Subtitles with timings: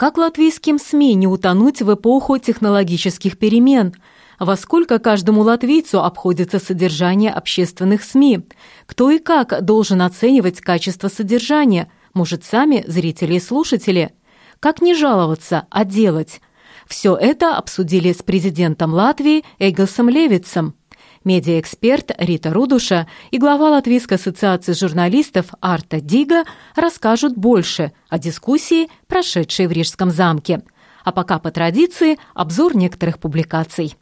[0.00, 3.94] Как латвийским СМИ не утонуть в эпоху технологических перемен?
[4.38, 8.46] Во сколько каждому латвийцу обходится содержание общественных СМИ?
[8.86, 11.92] Кто и как должен оценивать качество содержания?
[12.14, 14.14] Может, сами зрители и слушатели?
[14.58, 16.40] Как не жаловаться, а делать?
[16.86, 20.76] Все это обсудили с президентом Латвии Эгосом Левицем–
[21.22, 29.66] Медиаэксперт Рита Рудуша и глава Латвийской ассоциации журналистов Арта Дига расскажут больше о дискуссии, прошедшей
[29.66, 30.62] в Рижском замке.
[31.04, 33.96] А пока по традиции обзор некоторых публикаций.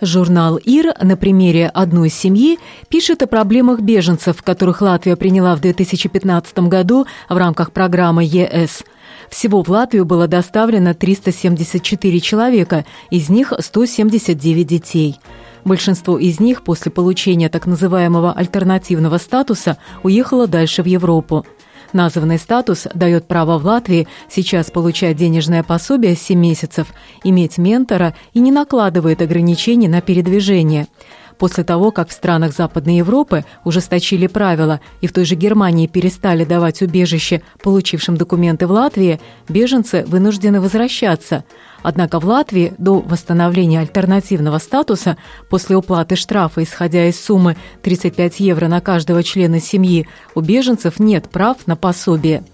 [0.00, 6.58] Журнал «Ир» на примере одной семьи пишет о проблемах беженцев, которых Латвия приняла в 2015
[6.60, 8.82] году в рамках программы ЕС–
[9.30, 15.18] всего в Латвию было доставлено 374 человека, из них 179 детей.
[15.64, 21.46] Большинство из них после получения так называемого альтернативного статуса уехало дальше в Европу.
[21.92, 26.88] Названный статус дает право в Латвии сейчас получать денежное пособие 7 месяцев,
[27.24, 30.86] иметь ментора и не накладывает ограничений на передвижение–
[31.40, 36.44] После того, как в странах Западной Европы ужесточили правила и в той же Германии перестали
[36.44, 41.44] давать убежище получившим документы в Латвии, беженцы вынуждены возвращаться.
[41.82, 45.16] Однако в Латвии до восстановления альтернативного статуса
[45.48, 51.30] после уплаты штрафа, исходя из суммы 35 евро на каждого члена семьи, у беженцев нет
[51.30, 52.44] прав на пособие.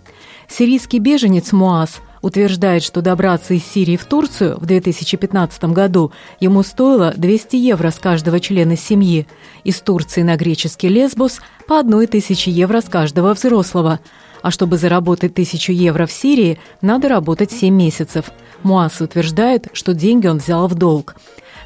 [0.49, 7.13] Сирийский беженец Муаз утверждает, что добраться из Сирии в Турцию в 2015 году ему стоило
[7.17, 9.27] 200 евро с каждого члена семьи,
[9.65, 14.01] из Турции на греческий Лесбос по 1000 евро с каждого взрослого.
[14.43, 18.27] А чтобы заработать 1000 евро в Сирии, надо работать 7 месяцев.
[18.63, 21.17] Муас утверждает, что деньги он взял в долг.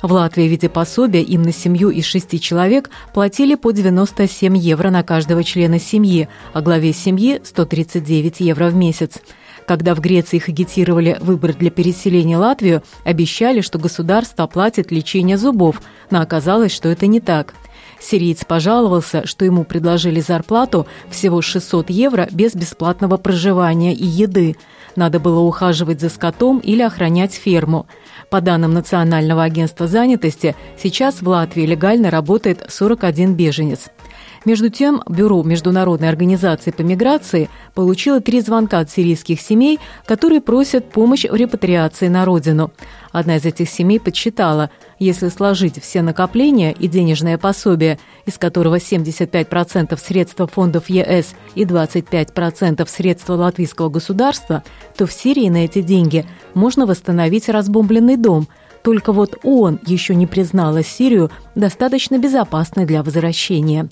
[0.02, 4.88] В Латвии в виде пособия им на семью из шести человек платили по 97 евро
[4.88, 9.20] на каждого члена семьи, а главе семьи– 139 евро в месяц.
[9.70, 15.38] Когда в Греции их агитировали выбор для переселения в Латвию, обещали, что государство оплатит лечение
[15.38, 17.54] зубов, но оказалось, что это не так.
[18.00, 24.56] Сириец пожаловался, что ему предложили зарплату всего 600 евро без бесплатного проживания и еды.
[24.96, 27.86] Надо было ухаживать за скотом или охранять ферму.
[28.28, 33.88] По данным Национального агентства занятости, сейчас в Латвии легально работает 41 беженец.
[34.46, 40.90] Между тем, Бюро Международной организации по миграции получило три звонка от сирийских семей, которые просят
[40.90, 42.72] помощь в репатриации на родину.
[43.12, 49.98] Одна из этих семей подсчитала, если сложить все накопления и денежное пособие, из которого 75%
[49.98, 54.62] средства фондов ЕС и 25% средства латвийского государства,
[54.96, 56.24] то в Сирии на эти деньги
[56.54, 58.48] можно восстановить разбомбленный дом–
[58.82, 63.88] только вот он еще не признала Сирию достаточно безопасной для возвращения.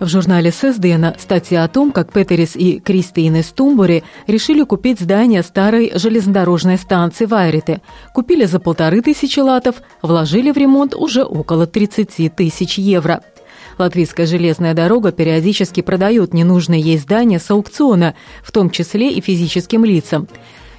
[0.00, 5.92] В журнале Сесдена статья о том, как Петерис и Кристина Стумбори решили купить здание старой
[5.94, 7.80] железнодорожной станции Вайрите.
[8.12, 13.22] Купили за полторы тысячи латов, вложили в ремонт уже около 30 тысяч евро.
[13.78, 19.84] Латвийская железная дорога периодически продает ненужные ей здания с аукциона, в том числе и физическим
[19.84, 20.26] лицам.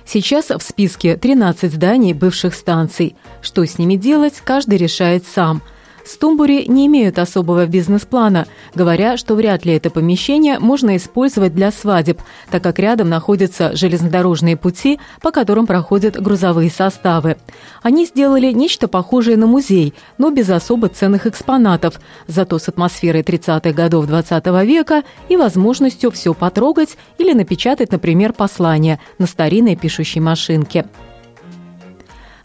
[0.06, 3.16] Сейчас в списке 13 зданий бывших станций.
[3.42, 5.62] Что с ними делать, каждый решает сам–
[6.06, 8.46] Стумбури не имеют особого бизнес-плана,
[8.76, 12.22] говоря, что вряд ли это помещение можно использовать для свадеб,
[12.52, 17.38] так как рядом находятся железнодорожные пути, по которым проходят грузовые составы.
[17.82, 23.72] Они сделали нечто похожее на музей, но без особо ценных экспонатов, зато с атмосферой 30-х
[23.72, 30.22] годов 20 -го века и возможностью все потрогать или напечатать, например, послание на старинной пишущей
[30.22, 30.86] машинке.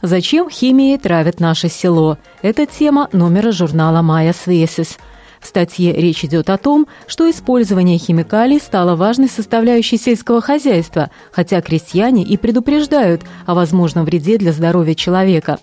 [0.02, 2.16] Зачем химией травят наше село?
[2.40, 4.96] Это тема номера журнала «Майя Свесис».
[5.40, 11.60] В статье речь идет о том, что использование химикалий стало важной составляющей сельского хозяйства, хотя
[11.60, 15.58] крестьяне и предупреждают о возможном вреде для здоровья человека.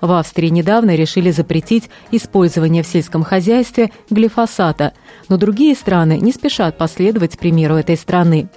[0.00, 4.92] В Австрии недавно решили запретить использование в сельском хозяйстве глифосата,
[5.28, 8.48] но другие страны не спешат последовать примеру этой страны.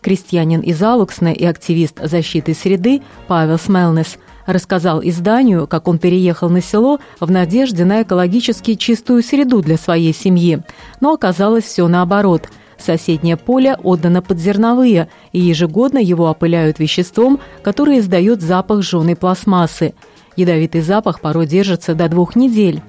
[0.00, 6.60] Крестьянин из Алуксна и активист защиты среды Павел Смелнес рассказал изданию, как он переехал на
[6.60, 10.62] село в надежде на экологически чистую среду для своей семьи.
[11.00, 12.48] Но оказалось все наоборот.
[12.78, 19.94] Соседнее поле отдано под зерновые, и ежегодно его опыляют веществом, которое издает запах жженой пластмассы.
[20.36, 22.82] Ядовитый запах порой держится до двух недель.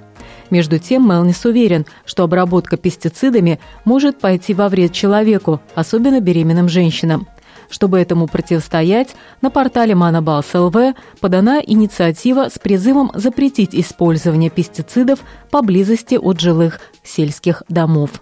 [0.49, 7.27] Между тем, Мелнис уверен, что обработка пестицидами может пойти во вред человеку, особенно беременным женщинам.
[7.69, 15.19] Чтобы этому противостоять, на портале Манабалс ЛВ подана инициатива с призывом запретить использование пестицидов
[15.51, 18.21] поблизости от жилых сельских домов.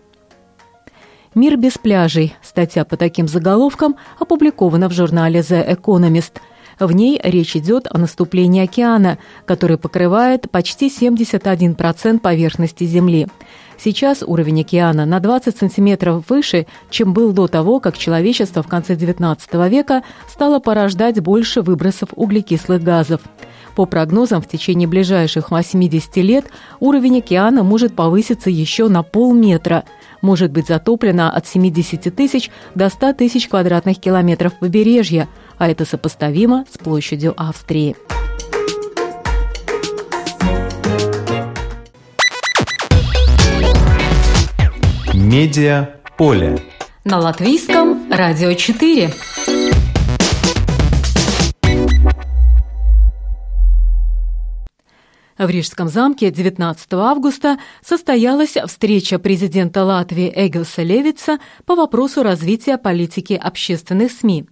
[1.36, 6.34] «Мир без пляжей»– статья по таким заголовкам опубликована в журнале «The Economist».
[6.80, 13.28] В ней речь идет о наступлении океана, который покрывает почти 71% поверхности Земли.
[13.83, 18.94] Сейчас уровень океана на 20 сантиметров выше, чем был до того, как человечество в конце
[18.95, 19.38] XIX
[19.69, 23.19] века стало порождать больше выбросов углекислых газов.
[23.75, 26.45] По прогнозам, в течение ближайших 80 лет
[26.80, 29.83] уровень океана может повыситься еще на полметра,
[30.21, 35.27] может быть затоплено от 70 тысяч до 100 тысяч квадратных километров побережья,
[35.57, 37.97] а это сопоставимо с площадью Австрии.
[45.33, 46.59] Медиа поле.
[47.03, 49.09] На латвийском радио 4.
[55.39, 63.33] В Рижском замке 19 августа состоялась встреча президента Латвии Эгилса Левица по вопросу развития политики
[63.33, 64.45] общественных СМИ.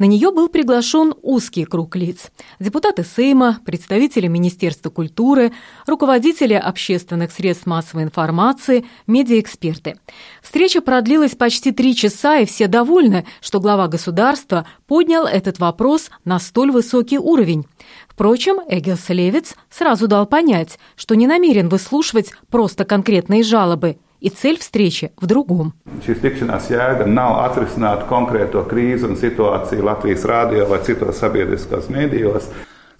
[0.00, 2.30] На нее был приглашен узкий круг лиц.
[2.58, 5.52] Депутаты Сейма, представители Министерства культуры,
[5.86, 9.96] руководители общественных средств массовой информации, медиаэксперты.
[10.40, 16.38] Встреча продлилась почти три часа, и все довольны, что глава государства поднял этот вопрос на
[16.38, 17.66] столь высокий уровень.
[18.08, 24.58] Впрочем, Эггелс Левиц сразу дал понять, что не намерен выслушивать просто конкретные жалобы– и цель
[24.58, 25.74] встречи в другом.
[26.06, 32.50] Šīs tikšanās jēga nav atrisināt konkrēto krīzi un situāciju Latvijas rādio vai citos sabiedriskos mēdījos.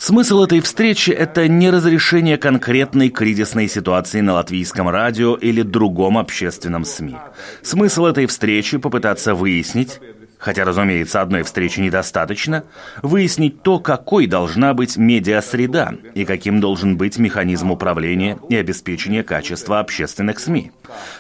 [0.01, 6.87] Смысл этой встречи– это не разрешение конкретной кризисной ситуации на латвийском радио или другом общественном
[6.87, 7.17] СМИ.
[7.61, 10.01] Смысл этой встречи– попытаться выяснить,
[10.41, 12.65] хотя, разумеется, одной встречи недостаточно,
[13.03, 19.79] выяснить то, какой должна быть медиасреда и каким должен быть механизм управления и обеспечения качества
[19.79, 20.73] общественных СМИ.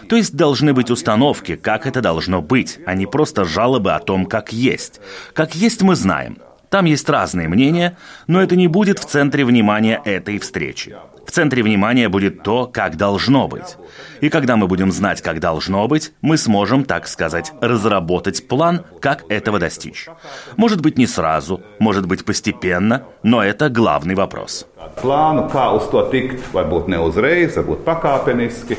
[0.08, 4.26] То есть должны быть установки, как это должно быть, а не просто жалобы о том,
[4.26, 5.00] как есть.
[5.34, 6.38] Как есть мы знаем.
[6.70, 7.96] Там есть разные мнения,
[8.26, 10.96] но это не будет в центре внимания этой встречи.
[11.30, 13.76] В центре внимания будет то, как должно быть.
[14.20, 19.22] И когда мы будем знать, как должно быть, мы сможем, так сказать, разработать план, как
[19.28, 20.08] этого достичь.
[20.56, 24.66] Может быть, не сразу, может быть, постепенно, но это главный вопрос.
[25.00, 28.74] Plānu, kā uz to tikt, varbūt ne uzreiz, varbūt pakāpeniski.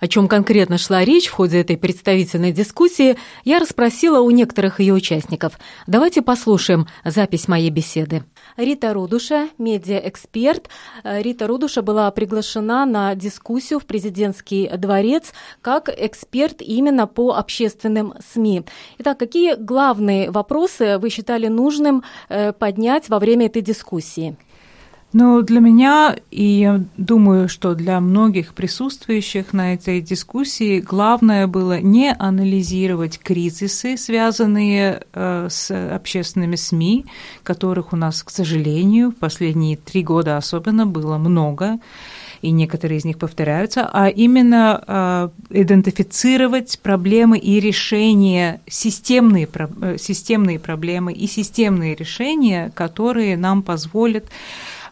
[0.00, 4.94] О чем конкретно шла речь в ходе этой представительной дискуссии, я расспросила у некоторых ее
[4.94, 5.58] участников.
[5.86, 8.24] Давайте послушаем запись моей беседы.
[8.56, 10.68] Рита Рудуша, медиаэксперт.
[11.02, 15.32] Рита Рудуша была приглашена на дискуссию в президентский дворец
[15.62, 18.64] как эксперт именно по общественным СМИ.
[18.98, 24.36] Итак, какие главные вопросы вы считали нужным э, поднять во время этой дискуссии?
[25.18, 31.80] Но для меня, и я думаю, что для многих присутствующих на этой дискуссии, главное было
[31.80, 37.06] не анализировать кризисы, связанные э, с общественными СМИ,
[37.44, 41.78] которых у нас, к сожалению, в последние три года особенно было много,
[42.42, 49.48] и некоторые из них повторяются, а именно э, идентифицировать проблемы и решения, системные,
[49.80, 54.26] э, системные проблемы и системные решения, которые нам позволят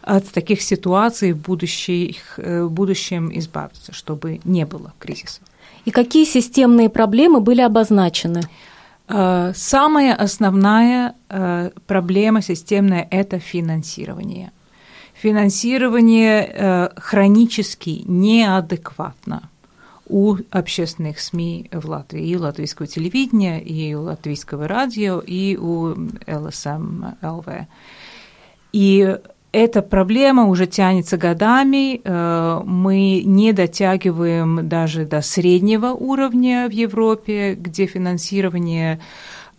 [0.05, 5.41] от таких ситуаций в, будущих, э, в будущем избавиться, чтобы не было кризиса.
[5.85, 8.41] И какие системные проблемы были обозначены?
[9.07, 14.51] Э, самая основная э, проблема системная– это финансирование.
[15.21, 19.49] Финансирование хронически неадекватно
[20.07, 25.95] у общественных СМИ в Латвии, и у латвийского телевидения, и у латвийского радио, и у
[26.27, 27.47] ЛСМ ЛВ.
[28.73, 29.17] И
[29.55, 32.01] эта проблема уже тянется годами.
[32.03, 38.99] Э, мы не дотягиваем даже до среднего уровня в Европе, где финансирование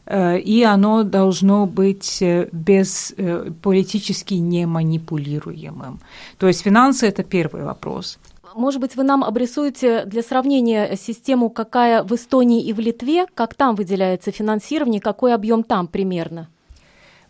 [0.09, 3.13] и оно должно быть без,
[3.61, 5.99] политически не манипулируемым.
[6.37, 8.17] То есть финансы– это первый вопрос.
[8.55, 13.53] Может быть, вы нам обрисуете для сравнения систему, какая в Эстонии и в Литве, как
[13.53, 16.49] там выделяется финансирование, какой объем там примерно?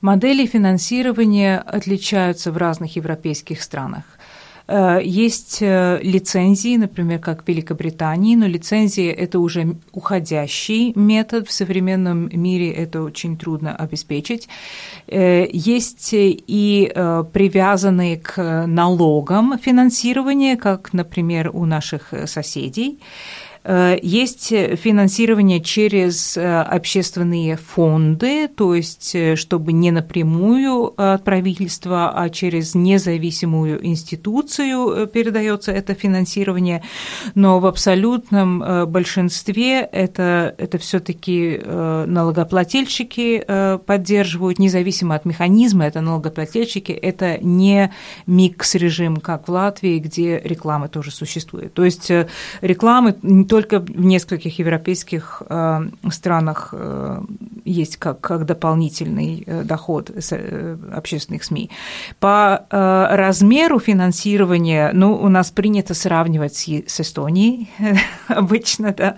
[0.01, 4.03] Модели финансирования отличаются в разных европейских странах.
[4.67, 11.47] Э, есть э, лицензии, например, как в Великобритании, но лицензии– это уже уходящий метод.
[11.47, 14.47] В современном мире это очень трудно обеспечить.
[15.07, 16.91] Э, есть и
[17.33, 22.99] привязанные к налогам финансирования, как, например, у наших соседей.
[23.63, 32.11] Э, есть финансирование через э, общественные фонды, то есть э, чтобы не напрямую от правительства,
[32.15, 36.81] а через независимую институцию передается это финансирование,
[37.35, 43.45] но в абсолютном большинстве это, это все-таки налогоплательщики
[43.85, 47.91] поддерживают, независимо от механизма, это налогоплательщики, это не
[48.25, 51.73] микс-режим, как в Латвии, где реклама тоже существует.
[51.73, 52.11] То есть
[52.61, 53.15] рекламы
[53.51, 57.21] только в нескольких европейских э, странах э,
[57.65, 60.09] есть как, как дополнительный э, доход
[60.93, 61.69] общественных СМИ.
[62.19, 67.69] По размеру финансирования, ну, у нас принято сравнивать с, Эстонией
[68.29, 69.17] обычно, да.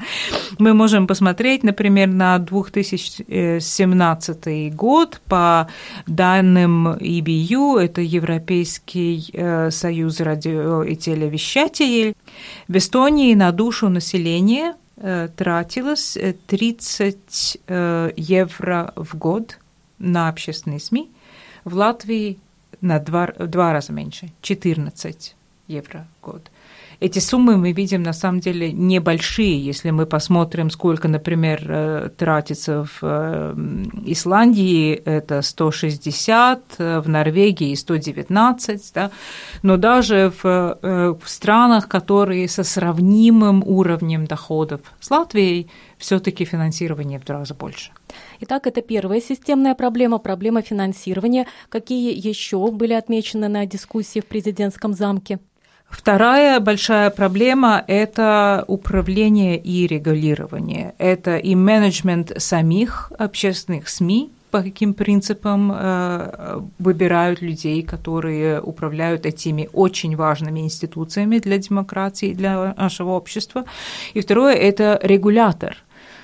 [0.58, 5.68] Мы можем посмотреть, например, на 2017 год по
[6.08, 12.16] данным EBU, это Европейский союз радио и телевещателей,
[12.68, 19.60] в Эстонии на душу населения э, тратилось 30 э, э, евро в год
[20.00, 21.10] на общественные СМИ.
[21.63, 22.40] В Латвии
[22.82, 25.36] на два, два раза меньше, 14
[25.68, 26.52] евро в год.
[27.04, 32.86] Эти суммы мы видим на самом деле небольшие, если мы посмотрим, сколько, например, э, тратится
[32.86, 33.54] в э,
[34.06, 39.12] Исландии, это 160, э, в Норвегии 119, да?
[39.64, 47.26] но даже в, в странах, которые со сравнимым уровнем доходов с Латвией, все-таки финансирование в
[47.26, 47.92] два раза больше.
[48.40, 51.48] Итак, это первая системная проблема, проблема финансирования.
[51.68, 55.40] Какие еще были отмечены на дискуссии в президентском замке?
[55.94, 60.96] Вторая большая проблема– это управление и регулирование.
[60.98, 69.70] Это и менеджмент самих общественных СМИ, по каким принципам э, выбирают людей, которые управляют этими
[69.72, 73.64] очень важными институциями для демократии, для нашего общества.
[74.16, 75.78] И второе– это регулятор–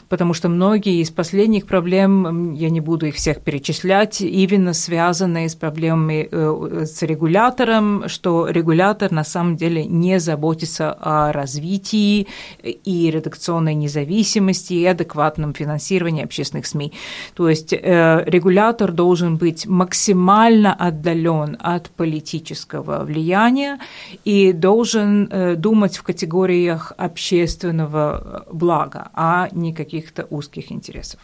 [0.09, 5.55] потому что многие из последних проблем, я не буду их всех перечислять, именно связаны с
[5.55, 12.27] проблемами э, с регулятором, что регулятор на самом деле не заботится о развитии
[12.63, 16.91] и редакционной независимости и адекватном финансировании общественных СМИ.
[17.35, 23.79] То есть э, регулятор должен быть максимально отдален от политического влияния
[24.25, 31.19] и должен э, думать в категориях общественного блага, а не каких каких-то узких интересов.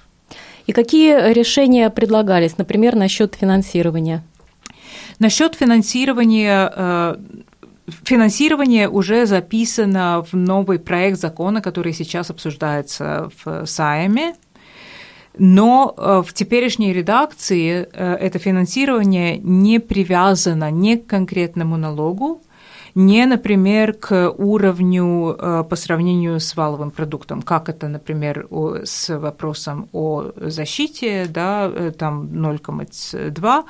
[0.68, 4.24] И какие решения предлагались, например, насчет финансирования?
[5.20, 7.16] Насчет финансирования э,
[8.04, 14.34] Финансирование уже записано в новый проект закона, который сейчас обсуждается в Сайме.
[15.38, 22.42] Но э, в теперешней редакции э, это финансирование не привязано ни к конкретному налогу,
[22.96, 28.48] не, например, к уровню э, по сравнению с валовым продуктом, как это, например,
[28.86, 33.64] с вопросом о защите, да, э, там 0,2,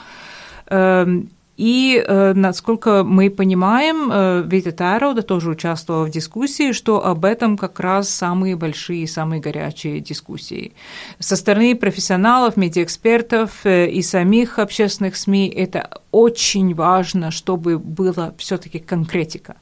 [1.58, 7.58] и, э, насколько мы понимаем, э, Вита Тароуда тоже участвовала в дискуссии, что об этом
[7.58, 10.74] как раз самые большие, самые горячие дискуссии.
[11.20, 18.80] Со стороны профессионалов, медиаэкспертов э, и самих общественных СМИ это очень важно, чтобы была все-таки
[18.80, 19.56] конкретика.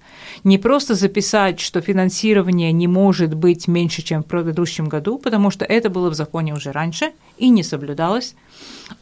[0.44, 5.66] Не просто записать, что финансирование не может быть меньше, чем в предыдущем году, потому что
[5.66, 8.36] это было в законе уже раньше и не соблюдалось,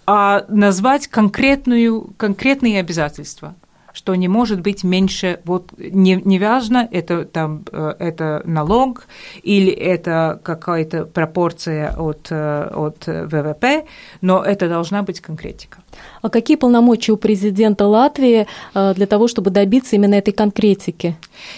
[0.05, 3.55] а назвать конкретную, конкретные обязательства
[3.93, 9.05] что не может быть меньше, вот не, не важно, это, там, э, это налог
[9.43, 13.85] или это какая-то пропорция от, э, от ВВП,
[14.21, 15.80] но это должна быть конкретика.
[16.21, 21.15] А какие полномочия у президента Латвии э, для того, чтобы добиться именно этой конкретики?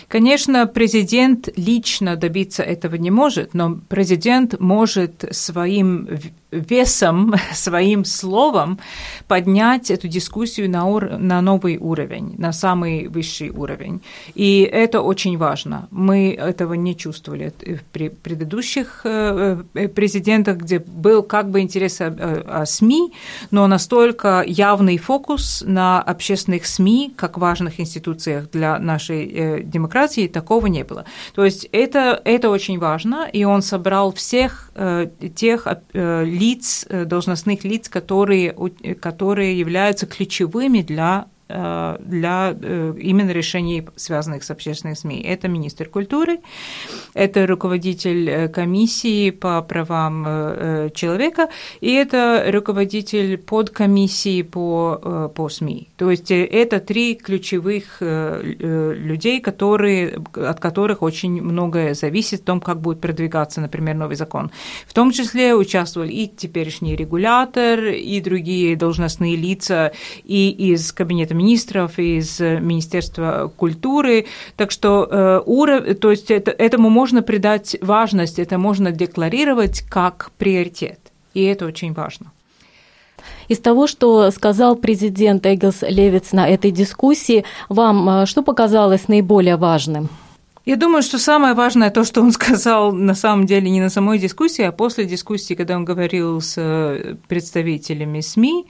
[0.07, 6.07] Конечно, президент лично добиться этого не может, но президент может своим
[6.53, 8.79] весом, своим словом
[9.27, 14.01] поднять эту дискуссию на, ур- на новый уровень, на самый высший уровень.
[14.35, 15.87] И это очень важно.
[15.91, 17.53] Мы этого не чувствовали
[17.91, 23.11] при предыдущих э, э, президентах, где был как бы интерес о, о СМИ,
[23.51, 30.67] но настолько явный фокус на общественных СМИ, как важных институциях для нашей э, демократии, такого
[30.67, 31.05] не было.
[31.33, 34.71] То есть это, это очень важно, и он собрал всех
[35.35, 38.55] тех лиц, э, должностных лиц, которые,
[38.99, 45.21] которые являются ключевыми для Э, для э, именно решений, связанных с общественными СМИ.
[45.21, 46.39] Это министр культуры,
[47.13, 50.23] это руководитель э, комиссии по правам
[50.93, 51.49] человека,
[51.81, 55.89] и это руководитель подкомиссии по, по СМИ.
[55.97, 62.79] То есть это три ключевых людей, которые, от которых очень многое зависит в том, как
[62.79, 64.51] будет продвигаться, например, новый закон.
[64.87, 69.91] В том числе участвовали и теперешний регулятор, и другие должностные лица,
[70.23, 74.25] и из кабинета министров, из Министерства культуры.
[74.55, 75.99] Так что, э, уров...
[75.99, 80.99] то есть это, этому можно придать важность, это можно декларировать как приоритет.
[81.33, 82.31] И это очень важно.
[83.47, 89.57] Из того, что сказал президент Эггелс Левиц на этой дискуссии, вам э, что показалось наиболее
[89.57, 90.09] важным?
[90.65, 94.17] Я думаю, что самое важное то, что он сказал на самом деле не на самой
[94.19, 98.65] дискуссии, а после дискуссии, когда он говорил с э, представителями СМИ,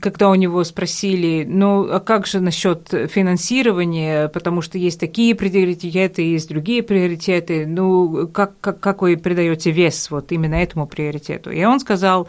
[0.00, 6.22] когда у него спросили, ну, а как же насчет финансирования, потому что есть такие приоритеты,
[6.22, 11.50] есть другие приоритеты, ну, как, как, как вы придаете вес вот именно этому приоритету?
[11.50, 12.28] И он сказал,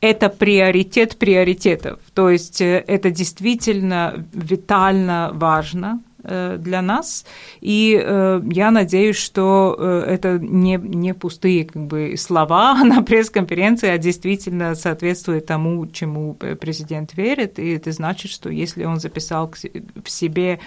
[0.00, 6.00] это приоритет приоритетов, то есть э, это действительно витально важно,
[6.58, 7.24] для нас.
[7.60, 13.88] И э, я надеюсь, что э, это не, не пустые как бы, слова на пресс-конференции,
[13.88, 17.58] а действительно соответствует тому, чему президент верит.
[17.58, 20.60] И это значит, что если он записал в себе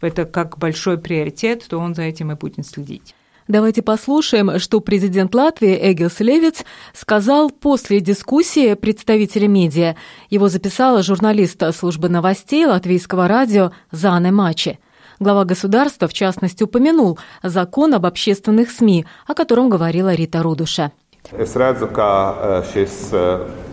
[0.00, 3.14] это как большой приоритет, то он за этим и будет следить.
[3.48, 6.64] Давайте послушаем, что президент Латвии Эгилс Левиц
[6.94, 9.96] сказал после дискуссии представителя медиа.
[10.30, 14.78] Его записала журналист службы новостей латвийского радио Зане Мачи.
[15.20, 20.92] Глава государства, в частности, упомянул закон об общественных СМИ, о котором говорила Рита Рудуша.
[21.38, 23.14] Es redzu, ka šis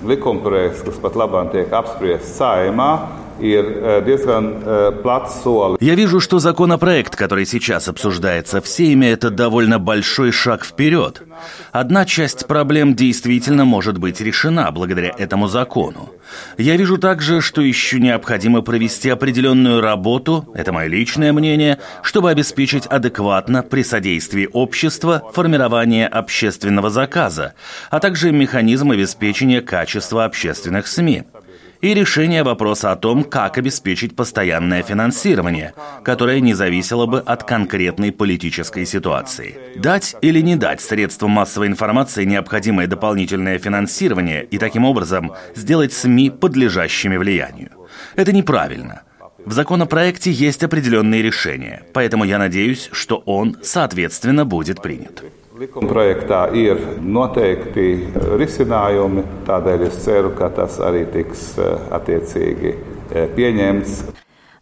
[0.05, 3.28] likumprojekts, kas pat labāk tiek Э, э,
[5.79, 11.21] Я вижу, что законопроект, который сейчас обсуждается в Сейме, это довольно большой шаг вперед.
[11.71, 16.09] Одна часть проблем действительно может быть решена благодаря этому закону.
[16.57, 22.85] Я вижу также, что еще необходимо провести определенную работу, это мое личное мнение, чтобы обеспечить
[22.85, 27.53] адекватно при содействии общества формирование общественного заказа,
[27.89, 31.23] а также механизм обеспечения качества общественных СМИ
[31.81, 38.11] и решение вопроса о том, как обеспечить постоянное финансирование, которое не зависело бы от конкретной
[38.11, 39.57] политической ситуации.
[39.75, 46.29] Дать или не дать средствам массовой информации необходимое дополнительное финансирование и таким образом сделать СМИ
[46.29, 47.71] подлежащими влиянию.
[48.15, 49.03] Это неправильно.
[49.45, 55.23] В законопроекте есть определенные решения, поэтому я надеюсь, что он, соответственно, будет принят.
[55.59, 57.87] Likumprojektā ir noteikti
[58.39, 61.57] risinājumi, tādēļ es ceru, ka tas arī tiks
[61.91, 62.71] attiecīgi
[63.35, 63.97] pieņemts.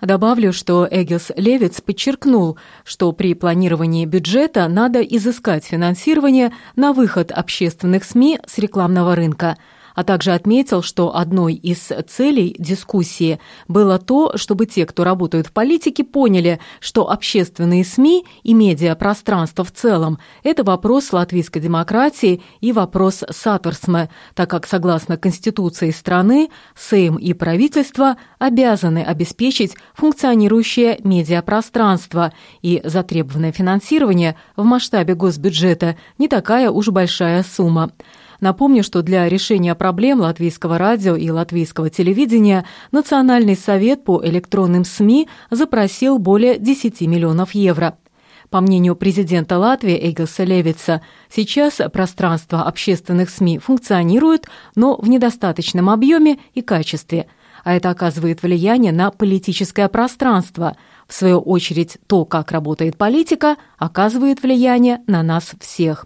[0.02, 8.04] Добавлю, что Эгилс Левиц подчеркнул, что при планировании бюджета надо изыскать финансирование на выход общественных
[8.04, 9.58] СМИ с рекламного рынка–
[9.98, 15.52] а также отметил, что одной из целей дискуссии было то, чтобы те, кто работают в
[15.52, 23.24] политике, поняли, что общественные СМИ и медиапространство в целом– это вопрос латвийской демократии и вопрос
[23.28, 33.52] саторсме, так как, согласно Конституции страны, Сейм и правительство обязаны обеспечить функционирующее медиапространство, и затребованное
[33.52, 37.94] финансирование в масштабе госбюджета не такая уж большая сумма.
[38.40, 45.28] Напомню, что для решения проблем латвийского радио и латвийского телевидения Национальный совет по электронным СМИ
[45.50, 47.98] запросил более 10 миллионов евро.
[48.50, 56.38] По мнению президента Латвии Эйгаса Левица, сейчас пространство общественных СМИ функционирует, но в недостаточном объеме
[56.54, 57.28] и качестве,
[57.66, 60.78] а это оказывает влияние на политическое пространство.
[61.08, 66.06] В свою очередь, то, как работает политика, оказывает влияние на нас всех.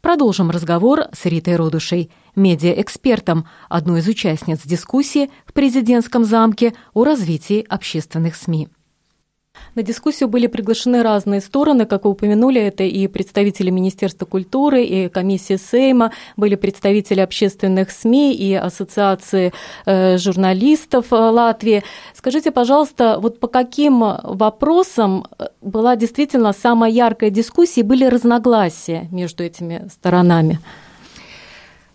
[0.00, 2.10] Продолжим разговор с Ритой Родушей.
[2.36, 8.68] медиаэкспертом, одной из участниц дискуссии в президентском замке о развитии общественных СМИ.
[9.78, 15.08] На дискуссию были приглашены разные стороны, как вы упомянули, это и представители Министерства культуры, и
[15.08, 19.52] комиссии Сейма, были представители общественных СМИ и ассоциации
[19.86, 21.84] э, журналистов э, Латвии.
[22.12, 29.06] Скажите, пожалуйста, вот по каким вопросам э, была действительно самая яркая дискуссия и были разногласия
[29.12, 30.58] между этими сторонами?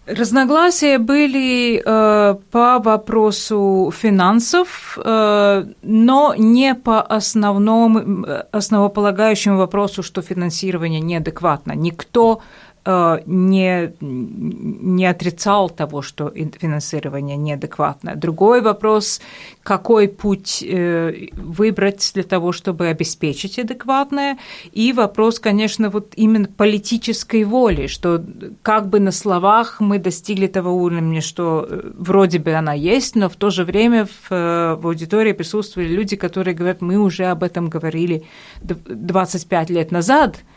[0.06, 11.00] Разногласия были э, по вопросу финансов, э, но не по основному, основополагающему вопросу, что финансирование
[11.00, 11.72] неадекватно.
[11.72, 18.16] Никто Э, не, не отрицал того, что финансирование неадекватное.
[18.16, 19.22] Другой вопрос,
[19.64, 24.38] какой путь э, выбрать для того, чтобы обеспечить адекватное.
[24.74, 28.22] И вопрос, конечно, вот именно политической воли, что
[28.62, 33.30] как бы на словах мы достигли того уровня, что э, вроде бы она есть, но
[33.30, 37.70] в то же время в, в аудитории присутствовали люди, которые говорят, мы уже об этом
[37.70, 38.26] говорили
[38.62, 40.40] 25 лет назад–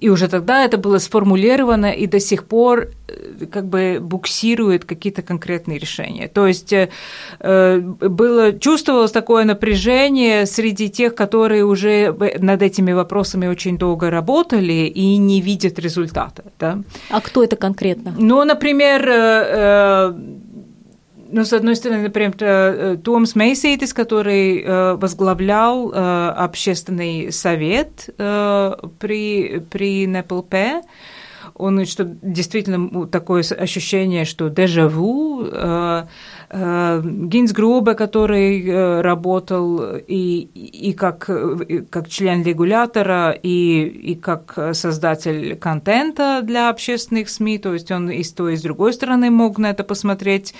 [0.00, 5.22] и уже тогда это было сформулировано и до сих пор э, как бы буксирует какие-то
[5.22, 6.28] конкретные решения.
[6.28, 6.88] То есть э,
[7.40, 14.90] э, было, чувствовалось такое напряжение среди тех, которые уже над этими вопросами очень долго работали
[14.94, 16.44] и не видят результата.
[16.58, 16.78] Да?
[17.10, 18.14] А кто это конкретно?
[18.18, 20.16] Ну, например,
[21.32, 29.62] ну, с одной стороны, например, э, Томс Мейсейтис, который э, возглавлял э, общественный совет при,
[29.70, 30.54] при НПЛП,
[31.54, 35.46] он что действительно такое ощущение, что дежавю,
[36.52, 44.16] Э, Гинс Грубе, который э, работал и, и как, и как член регулятора, и, и
[44.16, 48.92] как создатель контента для общественных СМИ, то есть он и с той, и с другой
[48.92, 50.52] стороны мог на это посмотреть.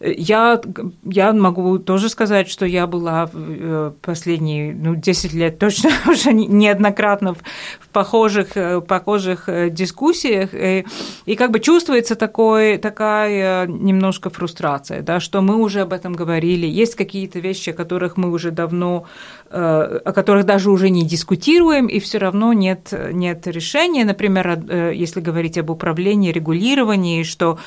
[0.00, 0.60] Я,
[1.04, 7.32] я могу тоже сказать, что я была э, последние ну, 10 лет точно уже неоднократно
[7.32, 10.84] в похожих, похожих дискуссиях, и,
[11.24, 16.66] и как бы чувствуется такой, такая немножко фрустрация, да, что мы уже об этом говорили,
[16.66, 19.04] есть какие-то вещи, о которых мы уже давно,
[19.50, 24.04] э, о которых даже уже не дискутируем, и все равно нет, нет решения.
[24.04, 27.58] Например, э, если говорить об управлении, регулировании, что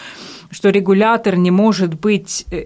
[0.51, 2.57] что регулятор не может быть э,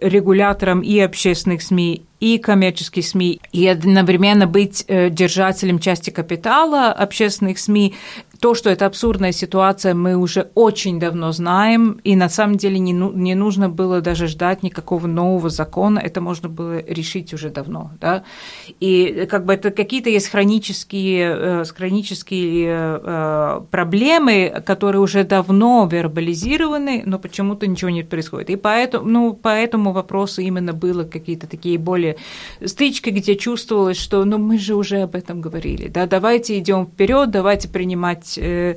[0.00, 7.94] регулятором и общественных СМИ, и коммерческих СМИ, и одновременно быть держателем части капитала общественных СМИ
[8.40, 12.94] то, что это абсурдная ситуация, мы уже очень давно знаем, и на самом деле не,
[12.94, 17.92] ну, не нужно было даже ждать никакого нового закона, это можно было решить уже давно,
[18.00, 18.24] да,
[18.80, 27.02] и как бы это какие-то есть хронические, э, хронические э, проблемы, которые уже давно вербализированы,
[27.04, 31.78] но почему-то ничего не происходит, и поэтому, ну, по этому вопросу именно было какие-то такие
[31.78, 32.16] более
[32.64, 37.30] стычки, где чувствовалось, что, ну, мы же уже об этом говорили, да, давайте идем вперед,
[37.30, 38.76] давайте принимать принять э,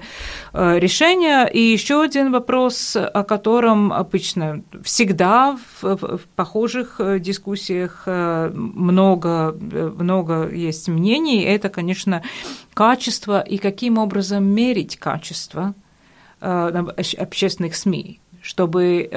[0.53, 1.49] э, решение.
[1.51, 9.55] И еще один вопрос, о котором обычно всегда в, в похожих э, дискуссиях много,
[9.99, 12.21] много есть мнений, это, конечно,
[12.73, 15.73] качество и каким образом мерить качество
[16.41, 19.09] общественных СМИ, чтобы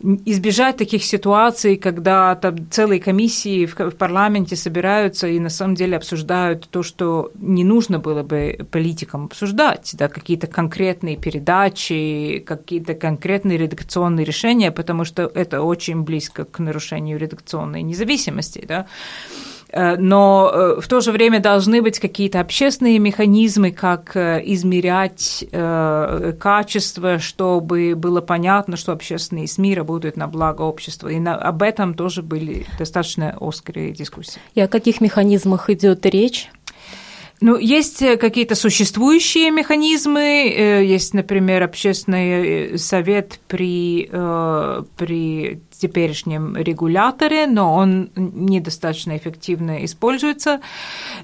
[0.00, 5.96] избежать таких ситуаций, когда там целые комиссии в, в парламенте собираются и на самом деле
[5.96, 13.58] обсуждают то, что не нужно было бы политикам обсуждать, да, какие-то конкретные передачи, какие-то конкретные
[13.58, 18.86] редакционные решения, потому что это очень близко к нарушению редакционной независимости, да.
[19.70, 25.44] Э, но э, в то же время должны быть какие-то общественные механизмы, как э, измерять
[26.38, 31.08] качество, чтобы было понятно, что общественные СМИ работают на благо общества.
[31.08, 34.40] И об этом тоже были достаточно острые дискуссии.
[34.54, 36.50] И о каких механизмах идет речь?
[37.40, 44.10] Ну, есть какие-то существующие механизмы, есть, например, общественный совет при,
[44.96, 50.60] при теперешнем регуляторе, но он недостаточно эффективно используется.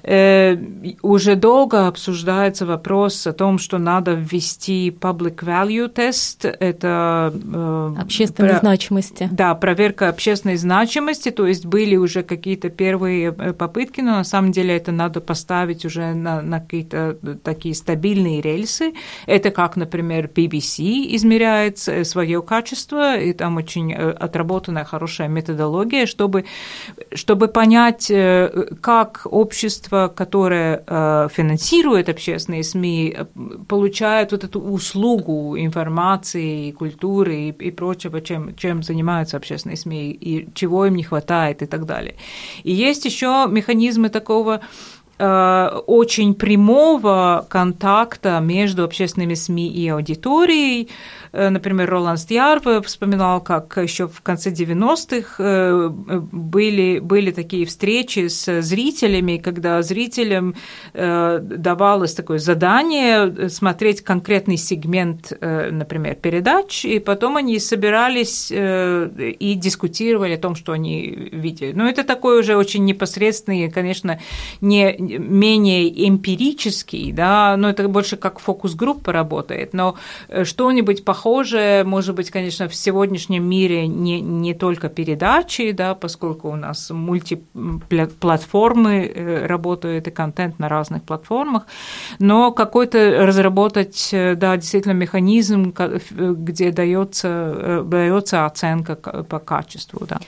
[0.03, 0.57] Э,
[1.01, 6.45] уже долго обсуждается вопрос о том, что надо ввести public value тест.
[6.45, 8.59] Это э, общественной про...
[8.59, 9.29] значимости.
[9.31, 11.31] Да, проверка общественной значимости.
[11.31, 15.85] То есть были уже какие-то первые э, попытки, но на самом деле это надо поставить
[15.85, 18.93] уже на, на какие-то такие стабильные рельсы.
[19.25, 26.45] Это как, например, BBC измеряет свое качество, и там очень отработано разработанная хорошая методология, чтобы,
[27.13, 33.17] чтобы понять, э, как общество, которое э, финансирует общественные СМИ,
[33.67, 40.47] получает вот эту услугу информации, культуры и, и прочего, чем, чем занимаются общественные СМИ, и
[40.53, 42.15] чего им не хватает и так далее.
[42.65, 44.59] И есть еще механизмы такого
[45.17, 50.89] очень прямого контакта между общественными СМИ и аудиторией,
[51.35, 58.27] Э, например, Роланд Стьярв вспоминал, как еще в конце 90-х э, были, были такие встречи
[58.29, 60.55] с зрителями, когда зрителям
[60.93, 70.35] э, давалось такое задание смотреть конкретный сегмент, например, передач, и потом они собирались и дискутировали
[70.35, 71.73] о том, что они видели.
[71.73, 74.19] Но это такой уже очень непосредственный, конечно,
[74.61, 79.95] не менее эмпирический, да, но это больше как фокус-группа работает, но
[80.43, 86.55] что-нибудь похожее может быть, конечно, в сегодняшнем мире не, не только передачи, да, поскольку у
[86.55, 91.67] нас мультиплатформы э, работают и контент на разных платформах,
[92.19, 95.73] но какой-то разработать, э, да, действительно механизм,
[96.11, 100.19] где дается, э, дается оценка по качеству, да.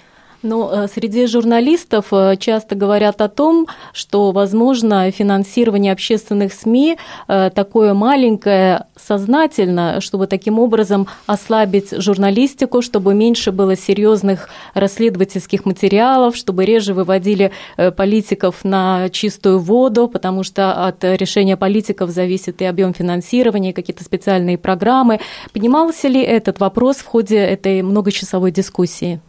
[0.43, 6.97] Но э, среди журналистов э, часто говорят о том, что, возможно, финансирование общественных СМИ
[7.28, 16.36] э, такое маленькое сознательно, чтобы таким образом ослабить журналистику, чтобы меньше было серьезных расследовательских материалов,
[16.36, 17.52] чтобы реже выводили
[17.95, 24.04] политиков на чистую воду, потому что от решения политиков зависит и объем финансирования, и какие-то
[24.04, 25.19] специальные программы.
[25.54, 29.19] Поднимался ли этот вопрос в ходе этой многочасовой дискуссии?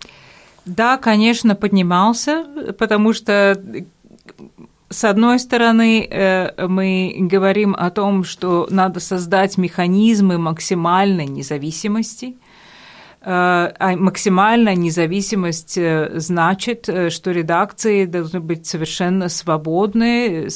[0.64, 2.44] Да, конечно, поднимался,
[2.78, 3.60] потому что
[4.90, 12.36] с одной стороны, э, мы говорим о том, что надо создать механизмы максимальной независимости–
[13.30, 20.48] а максимальная независимость э, значит, э, что редакции должны быть совершенно свободны,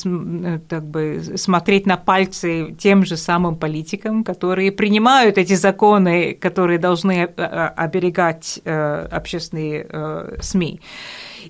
[0.68, 7.24] так бы смотреть на пальцы тем же самым политикам, которые принимают эти законы, которые должны
[7.24, 10.80] оберегать общественные СМИ.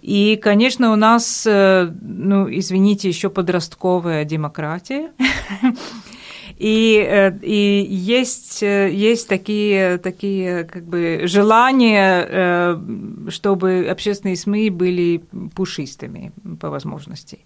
[0.00, 5.12] И, конечно, у нас, ну, извините, еще подростковая демократия.
[6.62, 12.76] И, э, и есть, э, есть такие, такие как бы желания, э,
[13.30, 15.24] чтобы общественные СМИ были
[15.56, 17.40] пушистыми по возможности.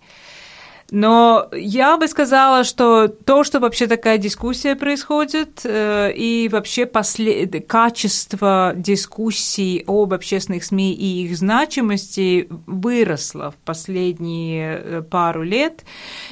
[0.90, 7.46] Но я бы сказала, что то, что вообще такая дискуссия происходит, э, и вообще после...
[7.46, 15.84] качество дискуссий об общественных СМИ и их значимости выросло в последние э, пару лет.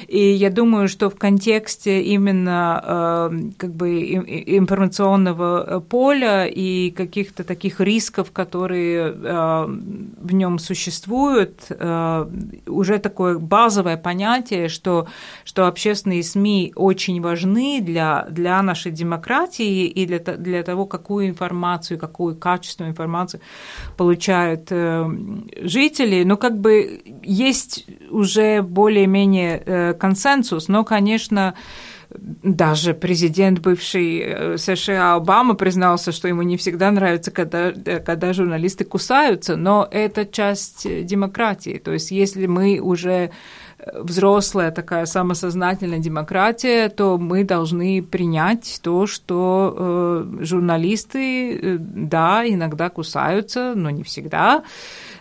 [0.07, 2.81] И я думаю, что в контексте именно
[3.31, 11.69] э, как бы информационного поля и каких-то таких рисков, которые в нем существуют,
[12.67, 15.07] уже такое базовое понятие понятие, что,
[15.43, 21.99] что общественные СМИ очень важны для, для нашей демократии и для, для того, какую информацию,
[21.99, 23.41] какую качественную информацию
[23.97, 25.05] получают э,
[25.61, 26.23] жители.
[26.23, 31.53] Но как бы есть уже более-менее э, консенсус, но, конечно,
[32.17, 38.85] даже президент бывший э, США Обама признался, что ему не всегда нравится, когда, когда журналисты
[38.85, 41.81] кусаются, но это часть демократии.
[41.83, 43.31] То есть если мы уже
[43.93, 52.89] взрослая такая самосознательная демократия, то мы должны принять то, что э, журналисты, э, да, иногда
[52.89, 54.63] кусаются, но не всегда,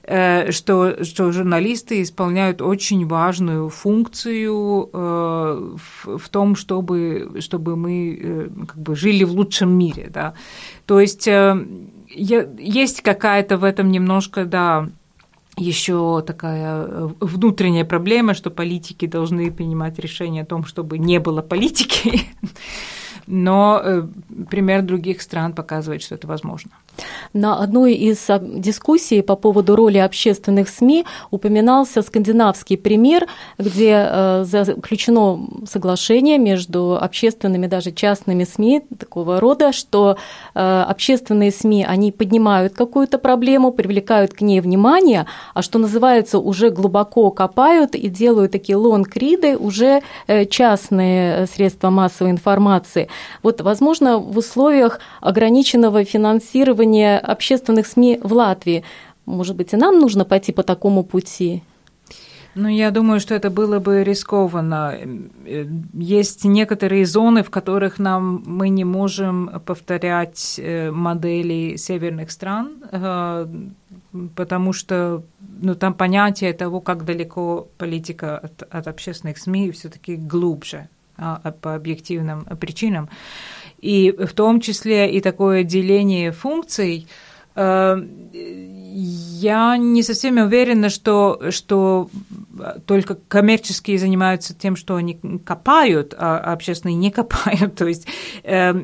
[0.04, 8.18] э, что, что журналисты исполняют очень важную функцию э, в, в том, чтобы, чтобы мы
[8.20, 10.34] э, как бы жили в лучшем мире, да.
[10.86, 11.56] То есть э,
[12.14, 14.88] есть какая-то в этом немножко, да,
[15.56, 21.42] еще такая э, внутренняя проблема, что политики должны принимать решения о том, чтобы не было
[21.42, 22.22] политики.
[23.26, 24.06] Но э,
[24.50, 26.72] пример других стран показывает, что это возможно.
[27.34, 33.26] На одной из а, дискуссий по поводу роли общественных СМИ упоминался скандинавский пример,
[33.58, 40.16] где э, заключено соглашение между общественными, даже частными СМИ такого рода, что
[40.54, 46.70] э, общественные СМИ, они поднимают какую-то проблему, привлекают к ней внимание, а что называется, уже
[46.70, 53.08] глубоко копают и делают такие лонг-риды, уже э, частные средства массовой информации.
[53.42, 56.83] Вот, возможно, в условиях ограниченного финансирования
[57.18, 58.84] общественных СМИ в Латвии.
[59.26, 61.62] Может быть, и нам нужно пойти по такому пути?
[62.54, 64.96] Ну, я думаю, что это было бы рискованно.
[65.92, 73.46] Есть некоторые зоны, в которых нам мы не можем повторять э, модели северных стран, э,
[74.36, 75.22] потому что
[75.60, 81.74] ну, там понятие того, как далеко политика от, от общественных СМИ, все-таки глубже а, по
[81.74, 83.08] объективным причинам.
[83.84, 87.06] И в том числе и такое деление функций–
[88.94, 92.08] я не совсем уверена, что, что
[92.86, 97.74] только коммерческие занимаются тем, что они копают, а общественные не копают.
[97.76, 98.06] То есть
[98.44, 98.74] э,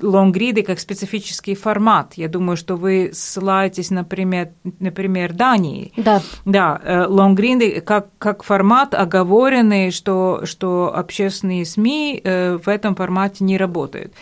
[0.00, 2.14] лонгриды как специфический формат.
[2.14, 5.92] Я думаю, что вы ссылаетесь, например, например Дании.
[5.96, 6.22] Да.
[6.44, 13.44] Да, э, лонгриды как, как формат оговоренный, что, что общественные СМИ э, в этом формате
[13.44, 14.12] не работают.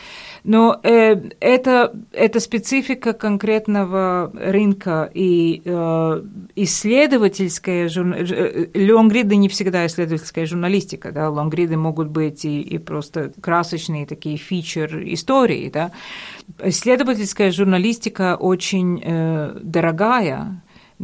[0.45, 6.23] Но э, это, это специфика конкретного рынка и э,
[6.55, 8.41] исследовательская журналистика.
[8.75, 14.37] Э, лонгриды не всегда исследовательская журналистика, да, лонгриды могут быть и, и просто красочные такие
[14.37, 15.93] фичер истории, да.
[16.63, 20.63] Исследовательская журналистика очень э, дорогая,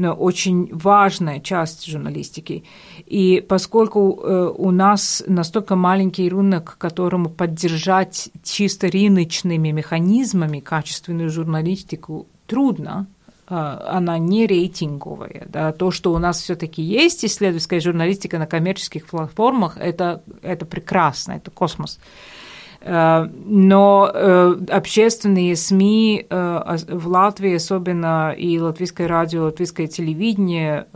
[0.08, 2.64] очень важная часть журналистики.
[3.06, 12.26] И поскольку э, у нас настолько маленький рынок, которому поддержать чисто рыночными механизмами качественную журналистику
[12.46, 13.06] трудно,
[13.48, 15.46] э, она не рейтинговая.
[15.48, 15.72] Да.
[15.72, 21.50] То, что у нас все-таки есть исследовательская журналистика на коммерческих платформах, это, это прекрасно, это
[21.50, 21.98] космос.
[21.98, 22.39] Э,
[22.82, 30.86] но э, общественные СМИ э, в Латвии, особенно и латвийское радио, латвийское телевидение,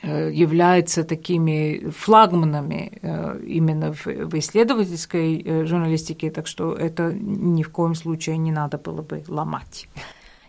[0.00, 3.00] являются такими флагманами
[3.44, 9.24] именно в исследовательской журналистике, так что это ни в коем случае не надо было бы
[9.26, 9.88] ломать.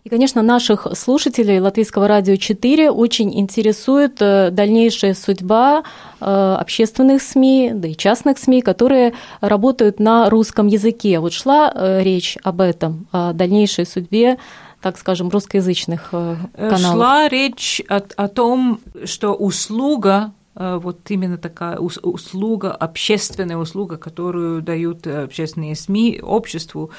[0.04, 5.84] И, конечно, наших слушателей Латвийского радио 4 очень интересует э, дальнейшая судьба
[6.20, 11.20] э, общественных СМИ, да и частных СМИ, которые работают на русском языке.
[11.20, 14.38] Вот шла э, речь об этом, о дальнейшей судьбе
[14.82, 16.80] так скажем, русскоязычных каналов?
[16.80, 25.08] Шла речь о, о том, что услуга вот именно такая услуга, общественная услуга, которую дают
[25.08, 26.92] э, общественные СМИ обществу,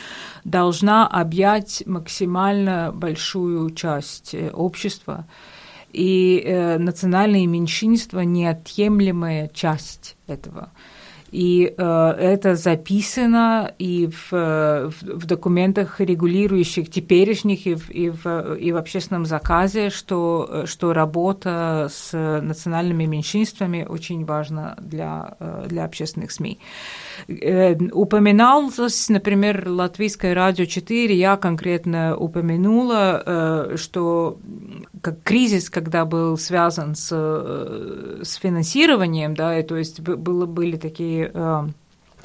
[0.45, 5.27] должна объять максимально большую часть э, общества.
[5.93, 10.71] И национальные меньшинства– неотъемлемая часть этого.
[11.31, 18.55] И э, это записано и в, в, в документах, регулирующих теперешних, и в, и, в,
[18.57, 22.13] и в общественном заказе, что, что работа с
[22.43, 26.59] национальными меньшинствами очень важна для, э, для общественных СМИ.
[26.59, 27.10] Э,
[27.93, 34.39] упоминалось, например, Латвийское радио 4, я конкретно упомянула, э, что
[35.01, 40.77] как кризис, когда был связан с, э, с финансированием, да, и, то есть было, были
[40.77, 41.31] такие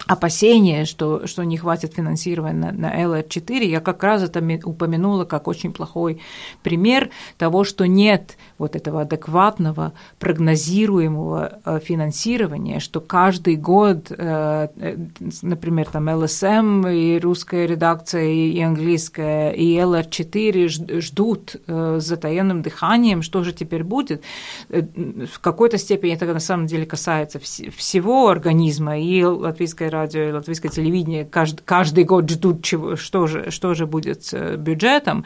[0.08, 5.48] опасения, что, что не хватит финансирования на, на LR4, я как раз это упомянула как
[5.48, 6.22] очень плохой
[6.64, 14.98] пример того, что нет вот этого адекватного, прогнозируемого э, финансирования, что каждый год, э, э,
[15.42, 23.44] например, там ЛСМ и русская редакция, и английская, и LR4 ждут с затаенным дыханием, что
[23.44, 24.24] же теперь будет.
[24.70, 30.72] В какой-то степени это на самом деле касается всего организма, и латвийская радио и латвийское
[30.72, 35.26] телевидение каждый, каждый год ждут, чего, что, же, что же будет с бюджетом.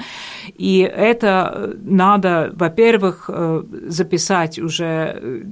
[0.56, 5.44] И это надо, во-первых, э, записать уже э,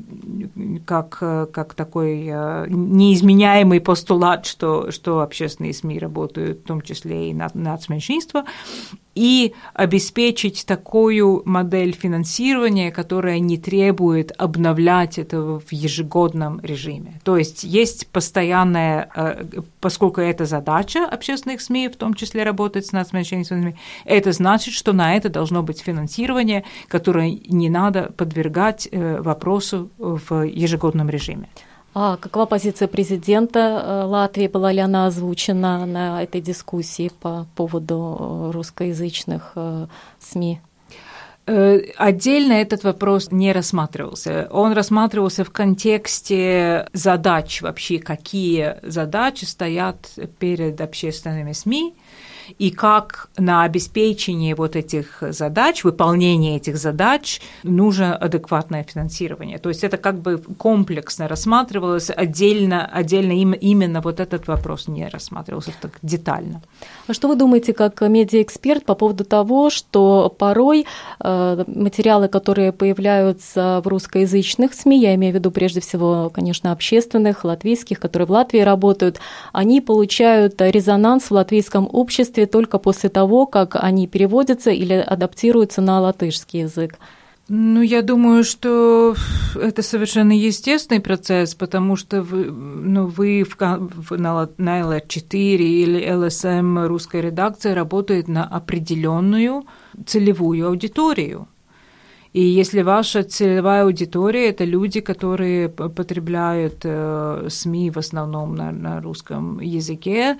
[0.85, 1.17] как,
[1.51, 7.55] как такой э, неизменяемый постулат, что, что общественные СМИ работают в том числе и над,
[7.55, 8.45] нацменьшинства,
[9.17, 17.19] и обеспечить такую модель финансирования, которая не требует обновлять этого в ежегодном режиме.
[17.23, 19.45] То есть есть постоянная, э,
[19.81, 23.75] поскольку это задача общественных СМИ, в том числе работать с нацменьшинствами,
[24.05, 30.43] это значит, что на это должно быть финансирование, которое не надо подвергать э, вопросу в
[30.45, 31.49] ежегодном режиме.
[31.99, 34.47] А какова позиция президента э, Латвии?
[34.47, 39.87] Была ли она озвучена на этой дискуссии по поводу э, русскоязычных э,
[40.19, 40.61] СМИ?
[41.97, 44.47] Отдельно этот вопрос не рассматривался.
[44.51, 51.95] Он рассматривался в контексте задач вообще, какие задачи стоят перед общественными СМИ,
[52.59, 59.57] и как на обеспечение вот этих задач, выполнение этих задач нужно адекватное финансирование.
[59.57, 65.71] То есть это как бы комплексно рассматривалось, отдельно, отдельно именно вот этот вопрос не рассматривался
[65.81, 66.61] так детально.
[67.07, 70.85] А что вы думаете как медиаэксперт по поводу того, что порой
[71.19, 77.43] э, материалы, которые появляются в русскоязычных СМИ, я имею в виду прежде всего, конечно, общественных,
[77.43, 79.19] латвийских, которые в Латвии работают,
[79.53, 85.99] они получают резонанс в латвийском обществе только после того, как они переводятся или адаптируются на
[85.99, 86.99] латышский язык?
[87.49, 89.15] Ну, я думаю, что
[89.55, 96.05] это совершенно естественный процесс, потому что вы, ну, вы в, в, на, на LR4 или
[96.05, 99.65] LSM русской редакции работает на определенную
[100.05, 101.47] целевую аудиторию.
[102.37, 109.01] И если ваша целевая аудитория– это люди, которые потребляют э, СМИ в основном на, на
[109.01, 110.37] русском языке,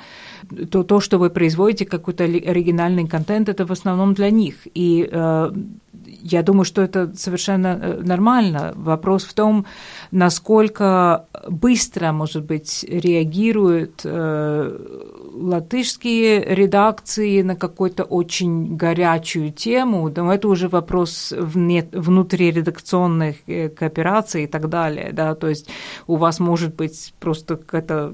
[0.70, 4.68] то то, что вы производите, какой-то оригинальный контент, это в основном для них.
[4.76, 5.52] И э,
[6.22, 8.74] я думаю, что это совершенно э, нормально.
[8.76, 9.66] Вопрос в том,
[10.12, 14.78] насколько быстро, может быть, реагируют э,
[15.40, 20.12] латышские редакции на какую-то очень горячую тему.
[20.16, 25.12] Но это уже вопрос вне, внутриредакционных э, коопераций и так далее.
[25.14, 25.36] Да?
[25.36, 25.70] То есть
[26.08, 28.14] у вас может быть просто какая-то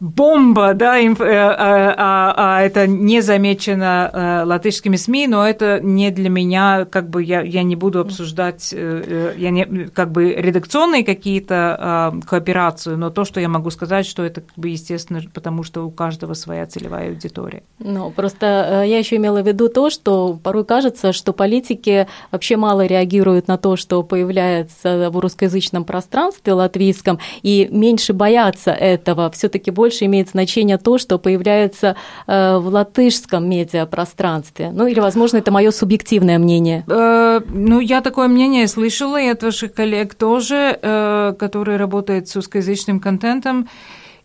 [0.00, 6.84] бомба, да, а, а, а это не замечено латышскими СМИ, но это не для меня
[6.84, 11.76] как бы я, я не буду обсуждать, э, э, я не, как бы редакционные какие-то
[11.78, 15.86] а, кооперации, но то, что я могу сказать, что это как бы естественно, потому что
[15.86, 17.62] у каждого своя целевая аудитория.
[17.78, 22.56] Ну, просто э, я еще имела в виду то, что порой кажется, что политики вообще
[22.56, 29.30] мало реагируют на то, что появляется в русскоязычном пространстве латвийском, и меньше боятся этого.
[29.30, 34.70] Все-таки больше имеет значение то, что появляется в латышском медиапространстве.
[34.72, 36.84] Ну, или, возможно, это мое субъективное мнение.
[36.88, 42.36] Э, ну, я такое мнение слышала, и от ваших коллег тоже, э, которые работают с
[42.36, 43.68] русскоязычным контентом.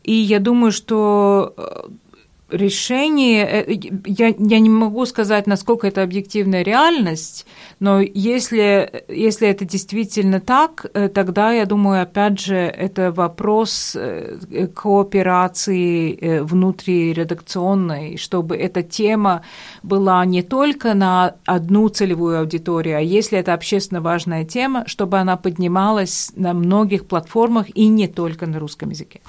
[0.03, 1.87] И я думаю, что э,
[2.49, 7.45] решение, э, я, я не могу сказать, насколько это объективная реальность,
[7.79, 13.95] но если, если это действительно так, э, тогда, я думаю, опять же, это вопрос
[14.75, 19.41] кооперации внутриредакционной, чтобы эта тема
[19.83, 25.37] была не только на одну целевую аудиторию, а если это общественно важная тема, чтобы она
[25.37, 29.21] поднималась на многих платформах и не только на русском языке.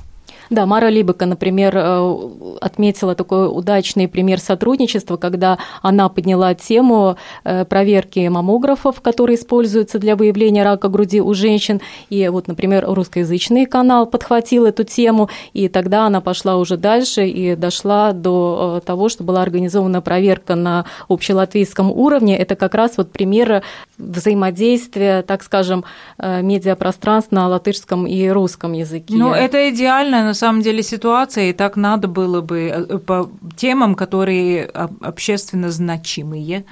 [0.51, 7.64] Да, Мара Либека, например, э, отметила такой удачный пример сотрудничества, когда она подняла тему э,
[7.64, 11.80] проверки маммографов, которые используются для выявления рака груди у женщин.
[12.11, 17.57] И вот, например, русскоязычный канал подхватил эту тему, и тогда она пошла уже дальше и
[17.57, 22.36] дошла до э, того, что была организована проверка на общелатвийском уровне.
[22.36, 23.62] Это как раз вот пример
[23.97, 25.84] взаимодействия, так скажем,
[26.18, 29.14] медиапространств на латышском и русском языке.
[29.14, 33.95] Ну, это идеально, на самом деле ситуация, и так надо было бы э, по темам,
[33.95, 36.64] которые общественно значимые,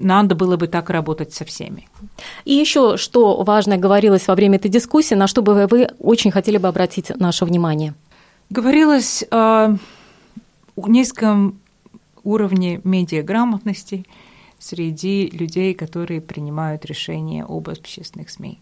[0.00, 1.88] надо было бы так работать со всеми.
[2.44, 6.58] И еще что важное говорилось во время этой дискуссии, на что бы вы очень хотели
[6.58, 7.94] бы обратить наше внимание?
[8.50, 9.76] Говорилось о
[10.76, 11.58] низком
[12.22, 14.04] уровне медиаграмотности
[14.60, 18.60] среди людей, которые принимают решения об общественных СМИ.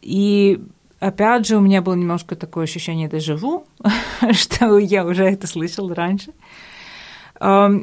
[0.00, 0.58] И
[1.02, 3.66] Опять же, у меня было немножко такое ощущение дежаву,
[4.30, 6.32] что я уже это слышал раньше.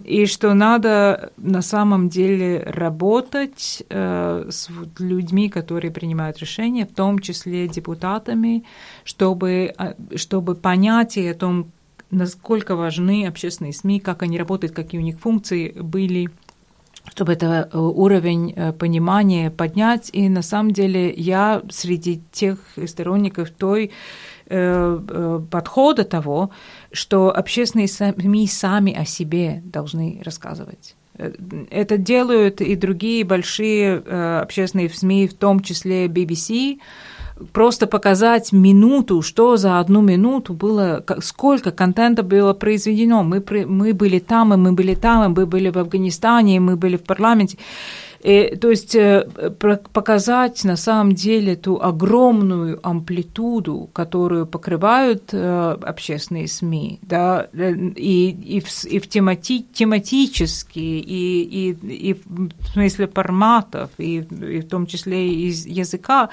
[0.06, 7.20] И что надо на самом деле работать э, с людьми, которые принимают решения, в том
[7.20, 8.64] числе депутатами,
[9.04, 11.74] чтобы, а, чтобы понятие о том,
[12.12, 16.30] насколько важны общественные СМИ, как они работают, какие у них функции были
[17.10, 20.10] чтобы это э, уровень э, понимания поднять.
[20.14, 23.92] И на самом деле я среди тех сторонников той
[24.48, 26.52] э, подхода того,
[26.92, 30.96] что общественные СМИ сами о себе должны рассказывать.
[31.70, 33.98] Это делают и другие большие
[34.40, 36.80] общественные СМИ, в том числе BBC,
[37.54, 43.24] просто показать минуту, что за одну минуту было, сколько контента было произведено.
[43.24, 46.76] Мы, мы были там, и мы были там, и мы были в Афганистане, и мы
[46.76, 47.58] были в парламенте.
[48.22, 49.28] И, то есть э,
[49.94, 58.58] показать на самом деле ту огромную амплитуду, которую покрывают э, общественные СМИ, да, э, и,
[58.58, 64.68] и в, и в темати, тематически, и, и, и в смысле форматов, и, и в
[64.68, 66.30] том числе из языка,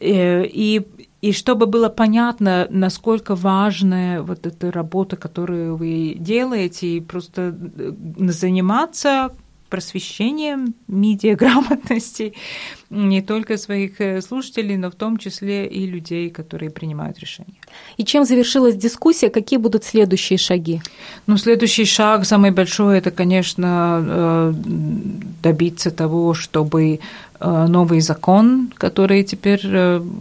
[0.00, 0.82] и,
[1.20, 7.56] и чтобы было понятно, насколько важная вот эта работа, которую вы делаете, и просто
[8.18, 9.32] заниматься
[9.68, 12.32] просвещением медиаграмотности
[12.90, 17.54] не только своих э, слушателей, но в том числе и людей, которые принимают решения.
[17.98, 19.28] И чем завершилась дискуссия?
[19.28, 20.80] Какие будут следующие шаги?
[21.26, 24.52] Ну, следующий шаг, самый большой, это, конечно, э,
[25.42, 27.00] добиться того, чтобы
[27.40, 29.60] э, новый закон, который теперь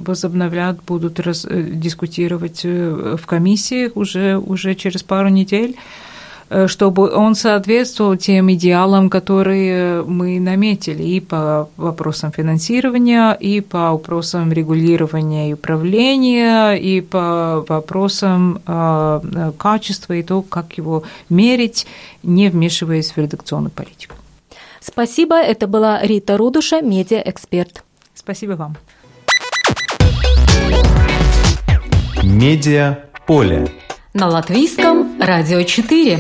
[0.08, 1.22] возобновлят, будут
[1.80, 5.76] дискутировать в комиссиях уже, уже через пару недель,
[6.68, 14.52] чтобы он соответствовал тем идеалам, которые мы наметили и по вопросам финансирования, и по вопросам
[14.52, 21.86] регулирования и управления, и по вопросам э, качества и то, как его мерить,
[22.24, 24.16] не вмешиваясь в редакционную политику.
[24.80, 25.36] Спасибо.
[25.36, 27.84] Это была Рита Рудуша, медиаэксперт.
[28.16, 28.78] Спасибо вам.
[32.24, 33.68] Медиа поле
[34.14, 36.20] на латвийском радио 4.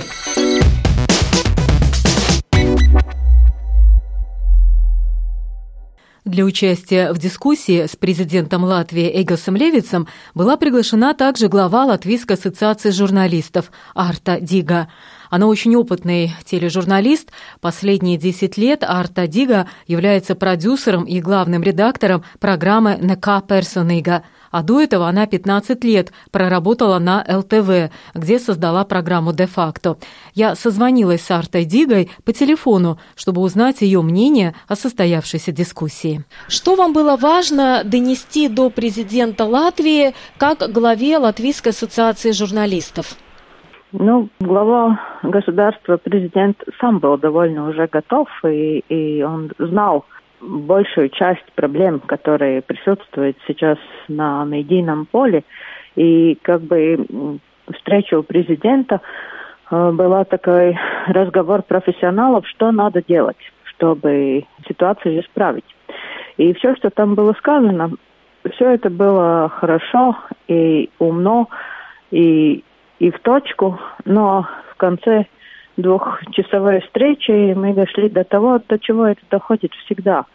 [6.26, 12.89] Для участия в дискуссии с президентом Латвии Эгосом Левицем была приглашена также глава Латвийской ассоциации
[12.89, 14.89] журналистов Арта Дига.
[15.30, 17.32] Она очень опытный тележурналист.
[17.62, 24.82] Последние 10 лет Арта Дига является продюсером и главным редактором программы «НК Персонига», а до
[24.82, 29.98] этого она 15 лет проработала на ЛТВ, где создала программу «Де-факто».
[30.34, 36.24] Я созвонилась с Артой Дигой по телефону, чтобы узнать ее мнение о состоявшейся дискуссии.
[36.48, 43.16] Что вам было важно донести до президента Латвии как главе Латвийской ассоциации журналистов?
[43.93, 50.06] Ну, глава государства, президент сам был довольно уже готов, и, и он знал,
[50.41, 53.77] большую часть проблем, которые присутствуют сейчас
[54.07, 55.43] на медийном поле.
[55.95, 57.39] И как бы
[57.73, 59.01] встреча у президента
[59.69, 60.77] э, была такой
[61.07, 65.65] разговор профессионалов, что надо делать, чтобы ситуацию исправить.
[66.38, 67.91] И все, что там было сказано,
[68.53, 70.15] все это было хорошо
[70.47, 71.49] и умно,
[72.11, 72.63] и,
[72.99, 75.25] и в точку, но в конце
[75.78, 80.25] двухчасовой встречи мы дошли до того, до чего это доходит всегда,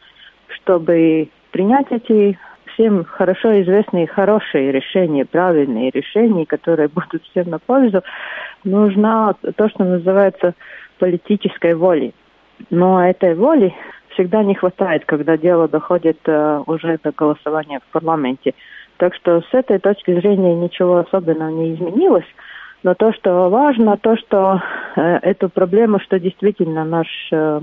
[0.49, 2.39] чтобы принять эти
[2.75, 8.03] всем хорошо известные хорошие решения, правильные решения, которые будут всем на пользу,
[8.65, 10.55] нужна то, что называется
[10.99, 12.15] политической воли.
[12.71, 13.75] Но этой воли
[14.11, 18.55] всегда не хватает, когда дело доходит uh, уже до голосования в парламенте.
[18.99, 22.27] Так что с этой точки зрения ничего особенного не изменилось.
[22.83, 24.61] Но то, что важно, то, что
[24.97, 27.61] э, эту проблему, что действительно наш э,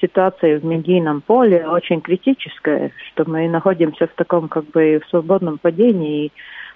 [0.00, 5.58] ситуация в медийном поле очень критическая, что мы находимся в таком как бы в свободном
[5.58, 6.32] падении и,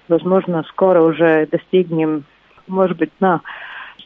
[0.09, 2.25] возможно, скоро уже достигнем,
[2.67, 3.43] может быть, на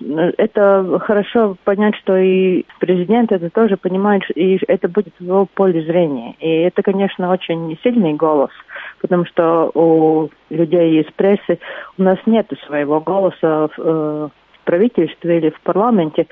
[0.00, 5.82] это хорошо понять, что и президент это тоже понимает, и это будет в его поле
[5.82, 6.34] зрения.
[6.40, 8.50] И это, конечно, очень сильный голос,
[9.00, 11.58] потому что у людей из прессы
[11.96, 16.26] у нас нет своего голоса в, э, в правительстве или в парламенте.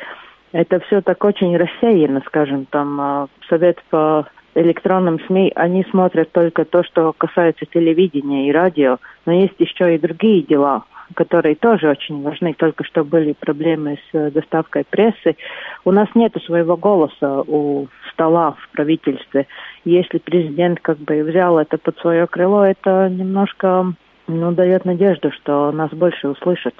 [0.53, 6.65] Это все так очень рассеяно, скажем, там э, Совет по электронным СМИ, они смотрят только
[6.65, 10.85] то, что касается телевидения и радио, но есть еще и другие дела,
[11.15, 15.37] которые тоже очень важны, только что были проблемы с э, доставкой прессы.
[15.85, 19.47] У нас нет своего голоса у стола в правительстве.
[19.85, 23.93] Если президент как бы взял это под свое крыло, это немножко
[24.27, 26.75] ну, дает надежду, что нас больше услышат.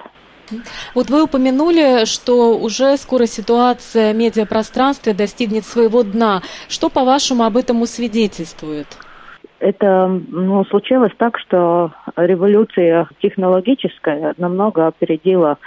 [0.95, 6.41] Вот вы упомянули, что уже скоро ситуация в медиапространстве достигнет своего дна.
[6.69, 8.87] Что, по-вашему, об этом свидетельствует?
[9.59, 15.57] Это ну, случилось так, что революция технологическая намного опередила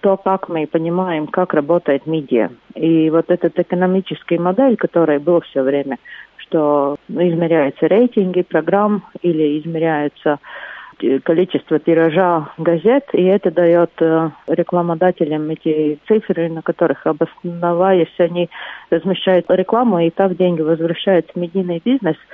[0.00, 2.50] то, как мы понимаем, как работает медиа.
[2.74, 5.98] И вот этот экономический модель, который был все время,
[6.36, 10.38] что измеряются рейтинги программ или измеряется
[11.22, 18.50] количество тиража газет, и это дает э, рекламодателям эти цифры, на которых обосноваясь, они
[18.90, 22.16] размещают рекламу, и так деньги возвращаются в медийный бизнес–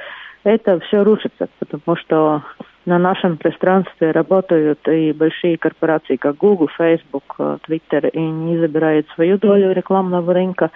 [0.44, 2.42] это все рушится, потому что
[2.86, 7.36] на нашем пространстве работают и большие корпорации, как Google, Facebook,
[7.66, 10.70] Twitter, и не забирают свою долю рекламного рынка.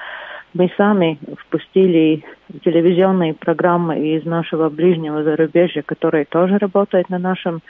[0.55, 2.25] Мы сами впустили
[2.65, 7.61] телевизионные программы из нашего ближнего зарубежья, которые тоже работают на нашем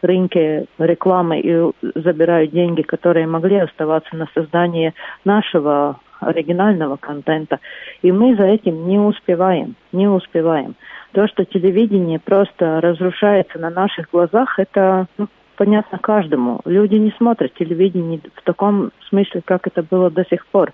[0.00, 4.94] рынке рекламы и забирают деньги, которые могли оставаться на создание
[5.24, 7.58] нашего оригинального контента.
[8.02, 10.74] И мы за этим не успеваем, не успеваем.
[11.12, 16.60] То, что телевидение просто разрушается на наших глазах, это ну, понятно каждому.
[16.64, 20.72] Люди не смотрят телевидение в таком смысле, как это было до сих пор.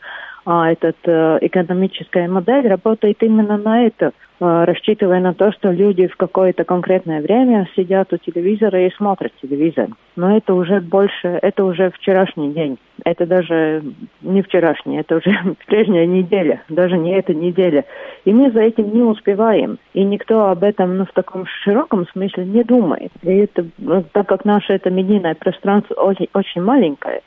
[0.51, 6.07] А эта э, экономическая модель работает именно на это, э, рассчитывая на то, что люди
[6.07, 9.89] в какое-то конкретное время сидят у телевизора и смотрят телевизор.
[10.17, 12.79] Но это уже больше, это уже вчерашний день.
[13.05, 13.83] Это даже
[14.23, 15.31] не вчерашний, это уже
[15.67, 17.85] прежняя неделя, даже не эта неделя.
[18.25, 19.77] И мы за этим не успеваем.
[19.93, 23.13] И никто об этом ну, в таком широком смысле не думает.
[23.23, 27.21] И это, ну, так как наше это медийное пространство очень, очень маленькое,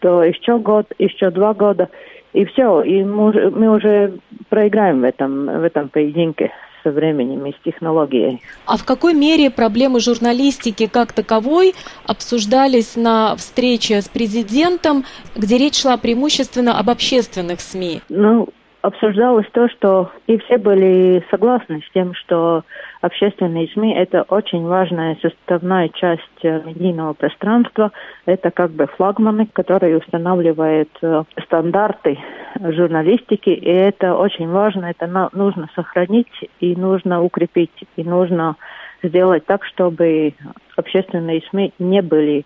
[0.00, 1.88] то еще год, еще два года–
[2.32, 7.52] и все, и мы, мы уже проиграем в этом, в этом поединке со временем и
[7.52, 8.40] с технологией.
[8.66, 11.74] А в какой мере проблемы журналистики как таковой
[12.06, 15.04] обсуждались на встрече с президентом,
[15.36, 18.00] где речь шла преимущественно об общественных СМИ?
[18.08, 18.48] Ну,
[18.82, 22.64] обсуждалось то, что и все были согласны с тем, что
[23.00, 27.92] общественные СМИ– это очень важная составная часть э, медийного пространства.
[28.26, 32.18] Это как бы флагманы, которые устанавливают э, стандарты
[32.58, 38.56] журналистики, и это очень важно, это нужно сохранить и нужно укрепить, и нужно
[39.02, 40.34] сделать так, чтобы
[40.76, 42.44] общественные СМИ не были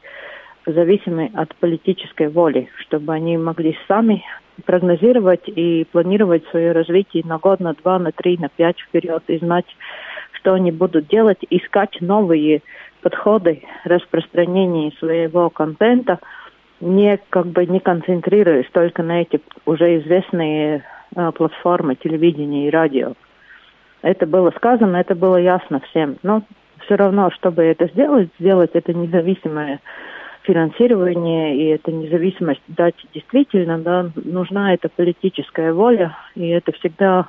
[0.66, 4.24] зависимы от политической воли, чтобы они могли сами
[4.64, 9.38] прогнозировать и планировать свое развитие на год, на два, на три, на пять вперед и
[9.38, 9.66] знать,
[10.32, 12.62] что они будут делать, искать новые
[13.02, 16.18] подходы распространения своего контента,
[16.80, 20.84] не как бы не концентрируясь только на эти уже известные
[21.14, 23.14] э, платформы телевидения и радио.
[24.02, 26.16] Это было сказано, это было ясно всем.
[26.22, 26.42] Но
[26.84, 29.80] все равно, чтобы это сделать, сделать это независимое
[30.44, 37.26] финансирование и эта независимость дать действительно, да, нужна эта политическая воля, и это всегда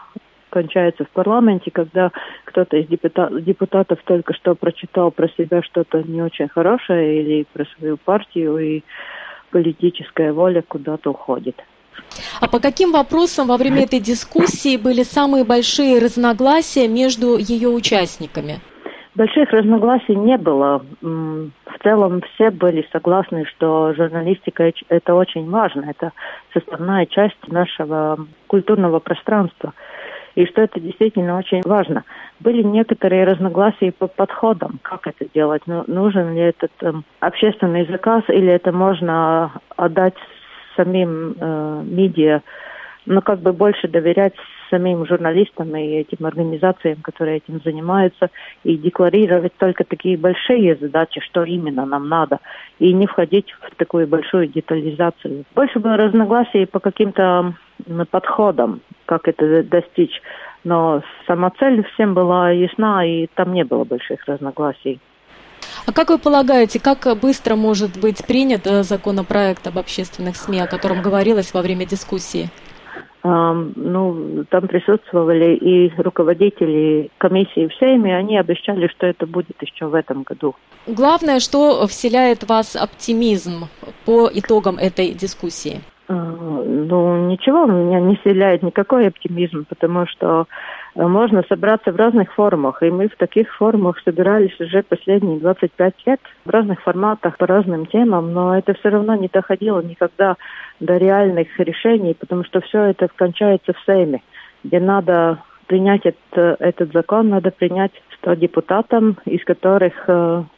[0.49, 2.11] кончается в парламенте, когда
[2.45, 7.65] кто-то из депутат, депутатов только что прочитал про себя что-то не очень хорошее или про
[7.77, 8.83] свою партию, и
[9.51, 11.61] политическая воля куда-то уходит.
[12.39, 18.59] А по каким вопросам во время этой дискуссии были самые большие разногласия между ее участниками?
[19.15, 20.85] Больших разногласий не было.
[21.01, 26.11] В целом все были согласны, что журналистика– это очень важно, это
[26.53, 29.73] составная часть нашего культурного пространства,
[30.35, 32.03] и что это действительно очень важно.
[32.41, 36.91] Были некоторые разногласия по подходам, как это делать, ну, нужен ли этот э,
[37.21, 40.15] общественный заказ, или это можно отдать
[40.75, 42.41] самим э, медиа,
[43.05, 44.33] но как бы больше доверять
[44.69, 48.29] самим журналистам и этим организациям, которые этим занимаются,
[48.63, 52.39] и декларировать только такие большие задачи, что именно нам надо,
[52.79, 55.45] и не входить в такую большую детализацию.
[55.53, 57.53] Больше было разногласий по каким-то
[58.09, 60.21] подходам, как это достичь,
[60.63, 64.99] но сама цель всем была ясна, и там не было больших разногласий.
[65.85, 70.67] А как вы полагаете, как быстро может быть принят э, законопроект об общественных СМИ, о
[70.67, 72.49] котором говорилось во время дискуссии?
[73.27, 79.95] Ну, там присутствовали и руководители комиссии в Сейме, они обещали, что это будет еще в
[79.95, 80.53] этом году.
[80.85, 83.67] Главное, что вселяет в вас оптимизм
[84.05, 85.81] по итогам этой дискуссии?
[86.07, 90.45] А, ну, ничего меня не вселяет никакой оптимизм, потому что
[90.95, 96.21] можно собраться в разных формах, и мы в таких формах собирались уже последние 25 лет,
[96.45, 100.37] в разных форматах, по разным темам, но это все равно не доходило никогда
[100.79, 104.21] до реальных решений, потому что все это кончается в Сейме,
[104.63, 109.93] где надо принять это, этот закон, надо принять 100 депутатам, из которых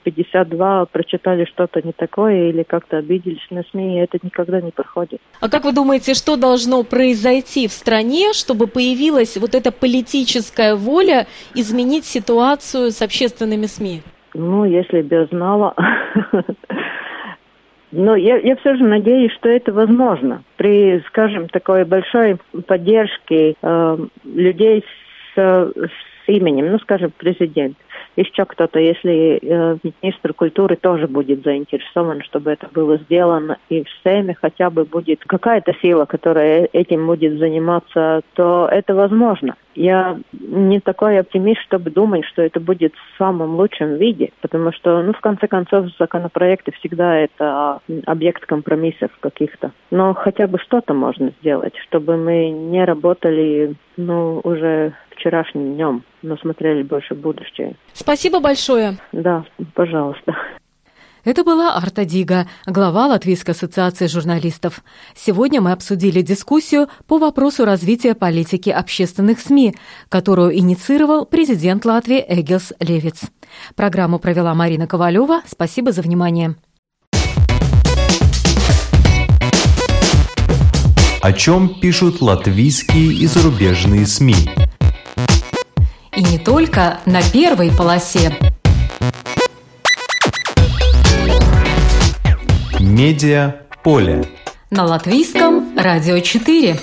[0.04, 4.72] 52 э, прочитали что-то не такое или как-то обиделись на СМИ, и это никогда не
[4.72, 5.20] проходит.
[5.42, 11.28] А как вы думаете, что должно произойти в стране, чтобы появилась вот эта политическая воля
[11.56, 14.02] изменить ситуацию с общественными СМИ?
[14.34, 15.74] Ну, если бы я знала,
[17.92, 20.44] Но я, я все же надеюсь, что это возможно.
[20.58, 22.38] При, скажем, такой большой
[22.68, 24.84] поддержке э, людей
[25.34, 27.78] с, с именем, ну, скажем, президент,
[28.16, 33.88] еще кто-то, если э, министр культуры тоже будет заинтересован, чтобы это было сделано, и в
[34.04, 39.56] СЭМе хотя бы будет какая-то сила, которая этим будет заниматься, то это возможно.
[39.76, 45.04] Я не такой оптимист, чтобы думать, что это будет в самом лучшем виде, потому что,
[45.04, 49.72] ну, в конце концов, законопроекты всегда это объект компромиссов каких-то.
[49.92, 56.38] Но хотя бы что-то можно сделать, чтобы мы не работали, ну, уже вчерашним днем, но
[56.38, 57.76] смотрели больше будущее.
[57.94, 58.98] Спасибо большое.
[59.12, 60.34] Да, пожалуйста.
[61.28, 64.82] Это была Арта Дига, глава Латвийской ассоциации журналистов.
[65.14, 69.76] Сегодня мы обсудили дискуссию по вопросу развития политики общественных СМИ,
[70.08, 73.24] которую инициировал президент Латвии Эгилс Левиц.
[73.76, 75.42] Программу провела Марина Ковалева.
[75.46, 76.56] Спасибо за внимание.
[81.22, 84.67] О чем пишут латвийские и зарубежные СМИ?
[86.18, 88.36] И не только на первой полосе.
[92.80, 94.26] Медиа поле.
[94.72, 96.80] На латвийском радио 4.